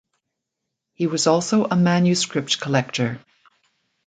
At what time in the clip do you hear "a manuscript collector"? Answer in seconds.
1.65-3.23